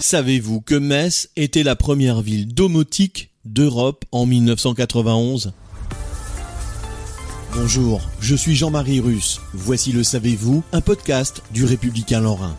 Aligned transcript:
Savez-vous 0.00 0.60
que 0.60 0.76
Metz 0.76 1.28
était 1.34 1.64
la 1.64 1.74
première 1.74 2.22
ville 2.22 2.46
domotique 2.46 3.30
d'Europe 3.44 4.04
en 4.12 4.26
1991 4.26 5.52
Bonjour, 7.52 8.08
je 8.20 8.36
suis 8.36 8.54
Jean-Marie 8.54 9.00
Russe. 9.00 9.40
Voici 9.52 9.90
le 9.90 10.04
Savez-vous, 10.04 10.62
un 10.72 10.80
podcast 10.80 11.42
du 11.52 11.64
Républicain 11.64 12.20
Lorrain. 12.20 12.56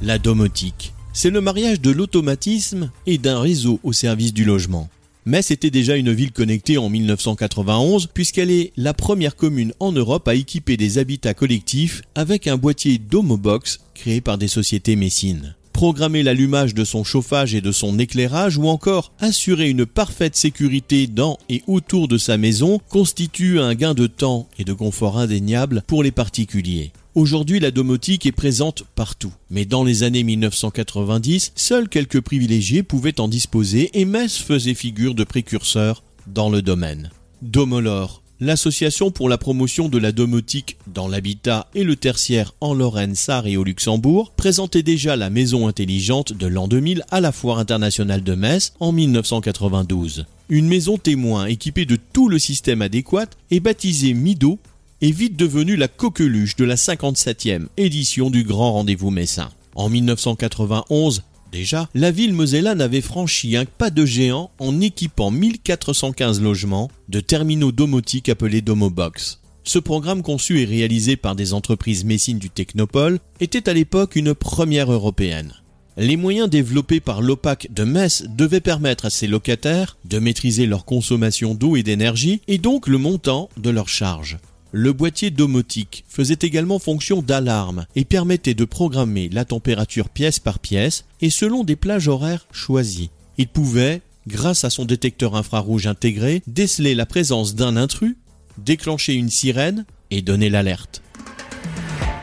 La 0.00 0.18
domotique, 0.18 0.94
c'est 1.12 1.28
le 1.28 1.42
mariage 1.42 1.82
de 1.82 1.90
l'automatisme 1.90 2.90
et 3.06 3.18
d'un 3.18 3.38
réseau 3.38 3.78
au 3.82 3.92
service 3.92 4.32
du 4.32 4.46
logement. 4.46 4.88
Metz 5.26 5.50
était 5.50 5.70
déjà 5.70 5.96
une 5.96 6.12
ville 6.12 6.32
connectée 6.32 6.78
en 6.78 6.88
1991 6.88 8.06
puisqu'elle 8.14 8.50
est 8.50 8.72
la 8.78 8.94
première 8.94 9.36
commune 9.36 9.74
en 9.78 9.92
Europe 9.92 10.26
à 10.26 10.34
équiper 10.34 10.78
des 10.78 10.96
habitats 10.96 11.34
collectifs 11.34 12.00
avec 12.14 12.46
un 12.46 12.56
boîtier 12.56 12.96
Domobox 12.96 13.80
créé 13.94 14.22
par 14.22 14.38
des 14.38 14.48
sociétés 14.48 14.96
messines 14.96 15.54
programmer 15.80 16.22
l'allumage 16.22 16.74
de 16.74 16.84
son 16.84 17.04
chauffage 17.04 17.54
et 17.54 17.62
de 17.62 17.72
son 17.72 17.98
éclairage 17.98 18.58
ou 18.58 18.68
encore 18.68 19.14
assurer 19.18 19.70
une 19.70 19.86
parfaite 19.86 20.36
sécurité 20.36 21.06
dans 21.06 21.38
et 21.48 21.62
autour 21.66 22.06
de 22.06 22.18
sa 22.18 22.36
maison 22.36 22.82
constitue 22.90 23.58
un 23.58 23.74
gain 23.74 23.94
de 23.94 24.06
temps 24.06 24.46
et 24.58 24.64
de 24.64 24.74
confort 24.74 25.18
indéniable 25.18 25.82
pour 25.86 26.02
les 26.02 26.10
particuliers. 26.10 26.92
Aujourd'hui, 27.14 27.60
la 27.60 27.70
domotique 27.70 28.26
est 28.26 28.30
présente 28.30 28.84
partout. 28.94 29.32
Mais 29.48 29.64
dans 29.64 29.82
les 29.82 30.02
années 30.02 30.22
1990, 30.22 31.52
seuls 31.56 31.88
quelques 31.88 32.20
privilégiés 32.20 32.82
pouvaient 32.82 33.18
en 33.18 33.28
disposer 33.28 33.88
et 33.98 34.04
Metz 34.04 34.36
faisait 34.36 34.74
figure 34.74 35.14
de 35.14 35.24
précurseur 35.24 36.02
dans 36.26 36.50
le 36.50 36.60
domaine. 36.60 37.08
Domolor, 37.40 38.19
l'Association 38.40 39.10
pour 39.10 39.28
la 39.28 39.38
promotion 39.38 39.88
de 39.88 39.98
la 39.98 40.12
domotique 40.12 40.76
dans 40.86 41.08
l'habitat 41.08 41.68
et 41.74 41.84
le 41.84 41.96
tertiaire 41.96 42.54
en 42.60 42.74
Lorraine, 42.74 43.14
Sarre 43.14 43.46
et 43.46 43.56
au 43.56 43.64
Luxembourg 43.64 44.32
présentait 44.36 44.82
déjà 44.82 45.16
la 45.16 45.30
maison 45.30 45.68
intelligente 45.68 46.32
de 46.32 46.46
l'an 46.46 46.66
2000 46.66 47.04
à 47.10 47.20
la 47.20 47.32
Foire 47.32 47.58
internationale 47.58 48.22
de 48.22 48.34
Metz 48.34 48.72
en 48.80 48.92
1992. 48.92 50.26
Une 50.48 50.66
maison 50.66 50.96
témoin 50.96 51.46
équipée 51.46 51.84
de 51.84 51.98
tout 52.12 52.28
le 52.28 52.38
système 52.38 52.82
adéquat 52.82 53.28
et 53.50 53.60
baptisée 53.60 54.14
Mido 54.14 54.58
est 55.02 55.12
vite 55.12 55.36
devenue 55.36 55.76
la 55.76 55.88
coqueluche 55.88 56.56
de 56.56 56.64
la 56.64 56.74
57e 56.74 57.66
édition 57.76 58.30
du 58.30 58.42
Grand 58.42 58.72
Rendez-vous 58.72 59.10
Messin. 59.10 59.50
En 59.74 59.88
1991, 59.88 61.22
Déjà, 61.52 61.88
la 61.94 62.10
ville 62.10 62.32
mosellane 62.32 62.80
avait 62.80 63.00
franchi 63.00 63.56
un 63.56 63.64
pas 63.64 63.90
de 63.90 64.04
géant 64.04 64.50
en 64.58 64.80
équipant 64.80 65.30
1415 65.30 66.40
logements 66.40 66.90
de 67.08 67.20
terminaux 67.20 67.72
domotiques 67.72 68.28
appelés 68.28 68.60
Domobox. 68.60 69.40
Ce 69.64 69.78
programme 69.78 70.22
conçu 70.22 70.60
et 70.60 70.64
réalisé 70.64 71.16
par 71.16 71.34
des 71.36 71.52
entreprises 71.52 72.04
messines 72.04 72.38
du 72.38 72.50
Technopole 72.50 73.18
était 73.40 73.68
à 73.68 73.74
l'époque 73.74 74.16
une 74.16 74.34
première 74.34 74.92
européenne. 74.92 75.54
Les 75.96 76.16
moyens 76.16 76.48
développés 76.48 77.00
par 77.00 77.20
l'OPAC 77.20 77.68
de 77.70 77.84
Metz 77.84 78.24
devaient 78.28 78.60
permettre 78.60 79.06
à 79.06 79.10
ses 79.10 79.26
locataires 79.26 79.98
de 80.04 80.18
maîtriser 80.18 80.66
leur 80.66 80.84
consommation 80.84 81.54
d'eau 81.54 81.76
et 81.76 81.82
d'énergie 81.82 82.40
et 82.48 82.58
donc 82.58 82.86
le 82.86 82.96
montant 82.96 83.48
de 83.56 83.70
leurs 83.70 83.88
charges. 83.88 84.38
Le 84.72 84.92
boîtier 84.92 85.30
domotique 85.30 86.04
faisait 86.08 86.38
également 86.42 86.78
fonction 86.78 87.22
d'alarme 87.22 87.86
et 87.96 88.04
permettait 88.04 88.54
de 88.54 88.64
programmer 88.64 89.28
la 89.28 89.44
température 89.44 90.08
pièce 90.08 90.38
par 90.38 90.60
pièce 90.60 91.04
et 91.20 91.30
selon 91.30 91.64
des 91.64 91.74
plages 91.74 92.06
horaires 92.06 92.46
choisies. 92.52 93.10
Il 93.36 93.48
pouvait, 93.48 94.00
grâce 94.28 94.62
à 94.62 94.70
son 94.70 94.84
détecteur 94.84 95.34
infrarouge 95.34 95.88
intégré, 95.88 96.42
déceler 96.46 96.94
la 96.94 97.04
présence 97.04 97.56
d'un 97.56 97.76
intrus, 97.76 98.16
déclencher 98.58 99.14
une 99.14 99.30
sirène 99.30 99.86
et 100.12 100.22
donner 100.22 100.50
l'alerte. 100.50 101.02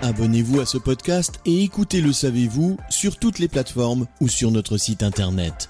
Abonnez-vous 0.01 0.61
à 0.61 0.65
ce 0.65 0.77
podcast 0.77 1.41
et 1.45 1.63
écoutez 1.63 1.99
Le 1.99 2.13
Savez-vous 2.13 2.77
sur 2.89 3.17
toutes 3.17 3.39
les 3.39 3.49
plateformes 3.49 4.07
ou 4.21 4.29
sur 4.29 4.51
notre 4.51 4.77
site 4.77 5.03
internet. 5.03 5.69